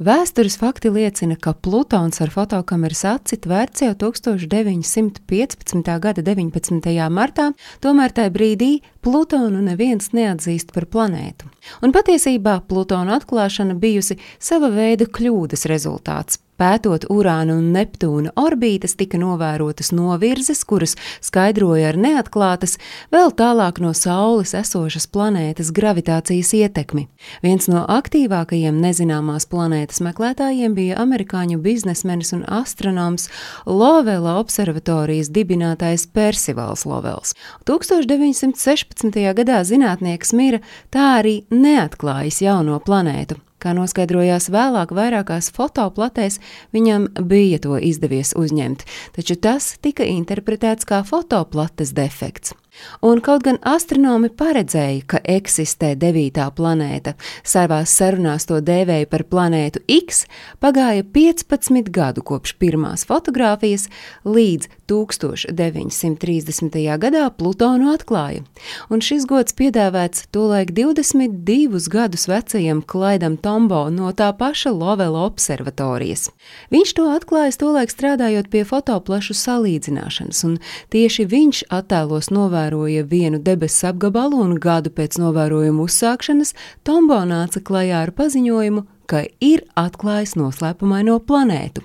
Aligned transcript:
Vēstures 0.00 0.54
fakti 0.56 0.88
liecina, 0.88 1.34
ka 1.36 1.52
Plutons 1.52 2.22
ar 2.24 2.30
fotokameras 2.32 3.02
aci 3.04 3.36
tvērts 3.44 3.82
jau 3.84 3.90
1915. 4.00 5.90
gada 6.00 6.24
19. 6.24 6.88
martā, 7.12 7.50
tomēr 7.84 8.14
tajā 8.16 8.32
brīdī 8.32 8.70
Plutonu 9.04 9.60
neviens 9.60 10.14
neatzīst 10.16 10.72
par 10.72 10.88
planētu. 10.88 11.52
Un 11.84 11.92
patiesībā 11.92 12.62
Plutona 12.64 13.20
atklāšana 13.20 13.76
bijusi 13.76 14.16
sava 14.40 14.72
veida 14.72 15.04
kļūdas 15.04 15.68
rezultāts. 15.68 16.40
Pētot 16.60 17.06
Urāna 17.08 17.54
un 17.56 17.70
Neptūna 17.72 18.34
orbītas, 18.36 18.92
tika 19.00 19.16
novērotas 19.16 19.94
novirzes, 19.96 20.60
kuras 20.68 20.92
skaidroja 21.24 21.88
ar 21.88 21.96
neatklātas, 21.96 22.76
vēl 23.14 23.32
tālāk 23.38 23.80
no 23.80 23.94
Saules 23.96 24.52
esošas 24.58 25.08
planētas 25.08 25.72
gravitācijas 25.72 26.52
ietekmi. 26.58 27.06
Viens 27.40 27.70
no 27.72 27.86
aktīvākajiem 27.88 28.76
nezināmās 28.84 29.48
planētas 29.48 30.02
meklētājiem 30.04 30.76
bija 30.76 31.00
amerikāņu 31.00 31.62
biznesmenis 31.64 32.34
un 32.36 32.44
astronoms 32.44 33.30
Lovela 33.64 34.36
observatorijas 34.44 35.32
dibinātājs 35.32 36.10
Persivals 36.12 36.84
Lovels. 36.84 37.32
1916. 37.64 39.16
gadā 39.40 39.64
zinātnieks 39.64 40.36
mira 40.36 40.60
tā 40.92 41.14
arī 41.22 41.38
neatklājis 41.48 42.44
jauno 42.44 42.82
planētu. 42.84 43.40
Kā 43.60 43.74
noskaidrojās 43.76 44.48
vēlāk, 44.52 44.94
vairākās 44.96 45.50
fotoplatēs 45.52 46.38
viņam 46.72 47.10
bija 47.28 47.60
to 47.60 47.76
izdevies 47.76 48.32
uzņemt, 48.38 48.86
taču 49.16 49.36
tas 49.36 49.74
tika 49.84 50.06
interpretēts 50.08 50.88
kā 50.88 51.02
fotoplates 51.04 51.92
defekts. 51.92 52.56
Un 53.02 53.20
kaut 53.24 53.42
gan 53.44 53.58
astronomi 53.66 54.30
paredzēja, 54.30 55.02
ka 55.10 55.18
eksistē 55.24 55.94
devītā 55.98 56.46
planēta, 56.54 57.14
savās 57.42 57.92
sarunās 57.96 58.46
to 58.48 58.60
dēvēja 58.64 59.08
par 59.10 59.24
planētu 59.30 59.82
X, 59.90 60.24
pagāja 60.62 61.04
15 61.04 61.90
gadu 61.90 62.22
kopš 62.26 62.54
pirmās 62.62 63.04
fotografijas, 63.08 63.88
līdz 64.24 64.68
1930. 64.90 66.78
gadā 67.02 67.24
Plutonu 67.34 67.90
atklāja. 67.94 68.44
Un 68.90 69.02
šis 69.04 69.26
gods 69.30 69.56
piedāvāts 69.58 70.26
tolaik 70.34 70.70
22 70.76 71.88
gadus 71.90 72.28
vecajam 72.30 72.82
Klaidam 72.86 73.36
Tombo 73.40 73.88
no 73.90 74.12
tā 74.14 74.30
paša 74.36 74.70
Lovela 74.74 75.24
observatorijas. 75.26 76.30
Viņš 76.70 76.94
to 76.98 77.10
atklājis 77.16 77.60
tolaik 77.60 77.90
strādājot 77.92 78.50
pie 78.52 78.64
fotoplašu 78.66 79.34
salīdzināšanas, 79.38 80.44
un 80.46 80.58
tieši 80.94 81.26
viņš 81.30 81.64
attēlos 81.80 82.30
novēroja 82.34 82.59
novēroja 82.60 83.04
vienu 83.08 83.38
debesu 83.40 83.88
apgabalu, 83.90 84.40
un 84.40 84.58
gadu 84.60 84.90
pēc 84.90 85.18
novērojuma 85.18 85.84
uzsākšanas 85.86 86.54
Tombo 86.84 87.20
nāca 87.24 87.60
klajā 87.60 88.02
ar 88.04 88.12
paziņojumu, 88.12 88.84
ka 89.06 89.24
ir 89.40 89.64
atklājis 89.76 90.36
noslēpumaino 90.36 91.18
planētu. 91.20 91.82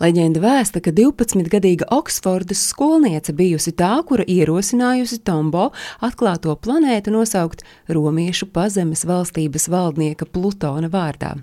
Leģenda 0.00 0.40
vēsta, 0.40 0.82
ka 0.84 0.92
12-gadīga 0.92 1.88
Oksfordas 1.90 2.60
skolniece 2.68 3.32
bijusi 3.32 3.72
tā, 3.72 3.94
kura 4.04 4.24
ierosinājusi 4.28 5.22
Tombo 5.24 5.70
atklāto 6.00 6.54
planētu 6.56 7.10
nosaukt 7.10 7.64
Romiešu 7.88 8.50
pazemes 8.52 9.06
valstības 9.08 9.70
valdnieka 9.72 10.28
Plutona 10.28 10.92
vārdā. 10.92 11.38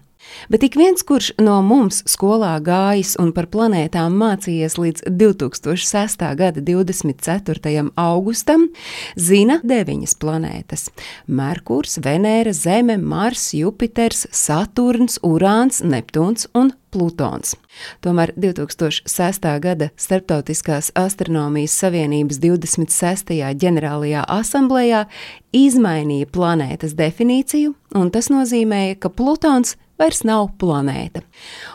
Bet 0.49 0.63
ik 0.63 0.75
viens, 0.79 1.03
kurš 1.03 1.31
no 1.41 1.59
mums 1.65 2.01
skolā 2.09 2.55
gājis 2.63 3.15
un 3.21 3.31
par 3.35 3.49
planētām 3.51 4.15
mācījies 4.19 4.77
līdz 4.79 5.05
2006. 5.19 6.25
gada 6.39 6.63
24. 6.65 7.85
augustam, 7.95 8.67
zina 9.15 9.59
deviņas 9.63 10.15
planētas- 10.21 10.89
Merkurs, 11.39 11.99
Venēra, 12.03 12.53
Zeme, 12.53 12.97
Mars, 12.97 13.53
Jupiters, 13.53 14.27
Saturns, 14.31 15.19
Urāns, 15.23 15.81
Neptūns 15.81 16.47
un 16.53 16.73
Plutons. 16.89 17.55
Tomēr 18.01 18.33
2006. 18.35 19.59
gada 19.61 19.89
Startautiskās 19.95 20.91
astronomijas 20.97 21.75
savienības 21.77 22.39
26. 22.41 23.53
ģenerālajā 23.61 24.23
asamblējā 24.25 25.05
izmainīja 25.53 26.29
planētas 26.33 26.95
definīciju, 26.97 27.75
un 27.95 28.09
tas 28.09 28.31
nozīmēja, 28.33 28.97
ka 28.99 29.13
Plutons 29.13 29.75
vairs 29.99 30.23
nav 30.27 30.49
planēta. 30.61 31.21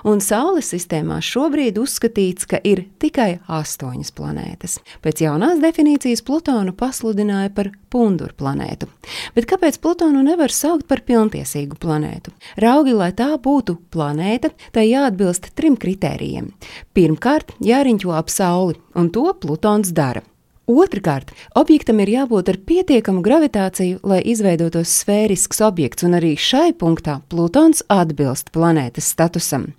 Un 0.09 0.23
Saules 0.25 0.71
sistēmā 0.73 1.21
šobrīd 1.25 1.79
uzskatīts, 1.81 2.49
ka 2.49 2.61
ir 2.65 2.87
tikai 3.03 3.39
astoņas 3.47 4.12
planētas. 4.17 4.79
Pēc 5.05 5.25
jaunās 5.27 5.62
definīcijas 5.62 6.25
Plutonu 6.27 6.75
pasludināja 6.77 7.53
par 7.55 7.71
punduru 7.93 8.34
planētu. 8.37 8.89
Bet 9.37 9.49
kāpēc 9.51 9.79
Plutonu 9.84 10.25
nevar 10.27 10.53
saukt 10.53 10.89
par 10.91 11.05
pilntiesīgu 11.07 11.79
planētu? 11.81 12.34
Raugi, 12.65 12.97
lai 12.97 13.13
tā 13.17 13.31
būtu 13.39 13.79
planēta, 13.95 14.51
tai 14.75 14.89
jāatbilst 14.91 15.53
trim 15.55 15.79
kritērijiem. 15.81 16.51
Pirmkārt, 16.97 17.57
jāriņķo 17.63 18.15
ap 18.17 18.33
Sauli, 18.33 18.81
un 18.99 19.13
to 19.15 19.31
Plutons 19.41 19.95
dara. 19.95 20.25
Otrakārt, 20.65 21.35
objektam 21.61 21.99
ir 22.01 22.09
jābūt 22.09 22.49
ar 22.49 22.57
pietiekamu 22.65 23.21
gravitāciju, 23.21 23.99
lai 24.01 24.23
izveidotos 24.25 24.89
sfērisks 25.03 25.61
objekts, 25.61 26.07
un 26.09 26.17
arī 26.17 26.39
šai 26.41 26.73
punktā 26.81 27.19
Plutons 27.29 27.83
atbilst 27.93 28.49
planētas 28.55 29.11
statusam. 29.13 29.75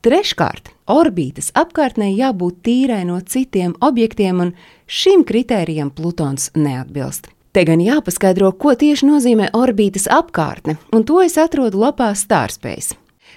Treškārt, 0.00 0.70
orbītas 0.88 1.50
apkārtnē 1.52 2.08
jābūt 2.14 2.62
tīrai 2.64 3.02
no 3.04 3.18
citiem 3.20 3.74
objektiem, 3.84 4.40
un 4.40 4.54
šim 4.88 5.26
kritērijam 5.28 5.92
Plutons 5.92 6.48
neatbilst. 6.56 7.28
Te 7.52 7.66
gan 7.68 7.82
jāpaskaidro, 7.84 8.54
ko 8.56 8.72
tieši 8.78 9.10
nozīmē 9.10 9.50
orbītas 9.52 10.08
apkārtne, 10.08 10.78
un 10.94 11.04
to 11.04 11.20
es 11.20 11.36
atrodu 11.36 11.82
lapā 11.84 12.14
Stārspējas. 12.16 12.94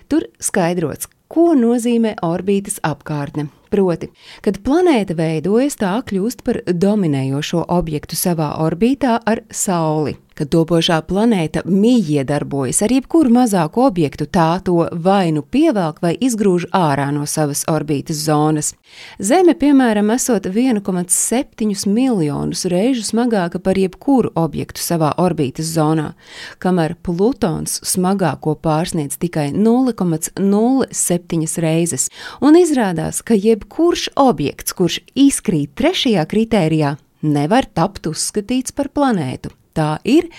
Tur 0.08 0.30
skaidrots, 0.40 1.12
ko 1.28 1.52
nozīmē 1.58 2.16
orbītas 2.24 2.80
apkārtne. 2.85 3.50
Proti, 3.73 4.11
kad 4.45 4.59
planēta 4.61 5.16
veidojas, 5.17 5.79
tā 5.81 5.95
kļūst 6.06 6.44
par 6.45 6.59
dominējošo 6.69 7.63
objektu 7.73 8.13
savā 8.19 8.51
orbītā 8.61 9.16
ar 9.25 9.41
Sauli. 9.50 10.13
Kad 10.33 10.49
topošā 10.49 10.95
planēta 11.05 11.61
mīja 11.69 12.23
iedarbojas 12.23 12.79
ar 12.81 12.89
jebkuru 12.95 13.29
mazāku 13.35 13.83
objektu, 13.85 14.25
tā 14.25 14.57
to 14.66 14.88
vai 15.05 15.29
nu 15.35 15.44
pievelk 15.45 15.99
vai 16.01 16.17
izgrūž 16.17 16.66
ārā 16.73 17.13
no 17.13 17.27
savas 17.29 17.61
orbītas 17.69 18.17
zonas. 18.25 18.73
Zeme, 19.22 19.53
piemēram, 19.53 20.09
esot 20.16 20.49
1,7 20.49 21.85
miljonus 21.85 22.66
reižu 22.66 23.05
smagāka 23.05 23.61
par 23.61 23.77
jebkuru 23.77 24.33
objektu 24.39 24.81
savā 24.81 25.13
orbītas 25.22 25.69
zonā, 25.75 26.13
kamēr 26.57 26.95
Plutons 27.05 27.85
smagāko 27.93 28.57
pārsniedz 28.57 29.22
tikai 29.22 29.53
0,07 29.53 31.61
reizes, 31.61 32.09
un 32.41 32.57
izrādās, 32.57 33.22
ka 33.22 33.38
jebkurš 33.38 34.17
objekts, 34.17 34.73
kurš 34.73 35.05
izkrīt 35.13 35.77
trešajā 35.77 36.25
kritērijā, 36.25 36.97
nevar 37.22 37.69
tapt 37.69 38.09
uzskatīts 38.09 38.73
par 38.73 38.89
planētu 38.89 39.53
tā 39.78 39.97
ir 40.03 40.29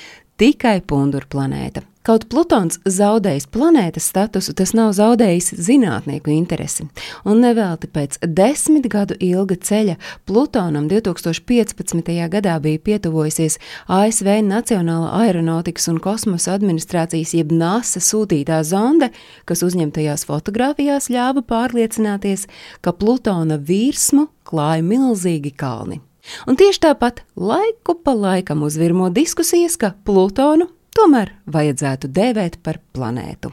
tikai 0.41 0.81
pundura 0.87 1.27
planēta. 1.31 1.85
Kaut 2.05 2.27
Plutons 2.29 2.77
zaudējis 2.85 3.47
planētas 3.49 4.11
statusu, 4.11 4.53
tas 4.53 4.75
nav 4.77 4.91
zaudējis 4.93 5.55
zinātnieku 5.57 6.29
interesi. 6.35 6.85
Un 7.25 7.41
nevelti 7.41 7.89
pēc 7.89 8.19
desmit 8.29 8.91
gadu 8.93 9.17
ilga 9.25 9.57
ceļa 9.57 9.95
Plutonam 10.29 10.85
2015. 10.91 12.13
gadā 12.35 12.59
bija 12.61 12.85
pietuvojusies 12.91 13.57
ASV 13.89 14.35
Nacionāla 14.45 15.15
aeronautikas 15.23 15.89
un 15.89 16.03
kosmosa 16.05 16.59
administrācijas 16.59 17.33
jeb 17.41 17.57
NASA 17.57 18.05
sūtītā 18.05 18.61
zonde, 18.69 19.09
kas 19.49 19.65
uzņemtajās 19.65 20.29
fotografijās 20.29 21.09
ļāva 21.09 21.41
pārliecināties, 21.49 22.51
ka 22.85 22.93
Plutona 22.93 23.57
virsmu 23.57 24.29
klāja 24.45 24.85
milzīgi 24.85 25.57
kalni. 25.57 26.05
Un 26.49 26.57
tieši 26.61 26.83
tāpat 26.87 27.23
laiku 27.37 27.97
pa 28.01 28.15
laikam 28.17 28.65
uzvirmo 28.67 29.11
diskusijas, 29.13 29.77
ka 29.81 29.93
Plutonu 30.05 30.71
tomēr 30.97 31.35
vajadzētu 31.51 32.11
dēvēt 32.15 32.61
par 32.65 32.81
planētu. 32.97 33.53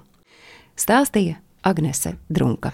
Stāstīja 0.80 1.42
Agnese 1.68 2.16
Drunka. 2.30 2.72